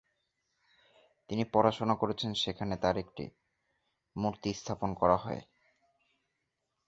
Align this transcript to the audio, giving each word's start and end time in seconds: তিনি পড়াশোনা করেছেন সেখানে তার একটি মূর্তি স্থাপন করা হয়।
তিনি 1.29 1.43
পড়াশোনা 1.53 1.95
করেছেন 1.95 2.31
সেখানে 2.33 2.75
তার 2.77 2.95
একটি 2.97 3.25
মূর্তি 4.15 4.49
স্থাপন 4.53 4.89
করা 4.93 5.17
হয়। 5.17 5.41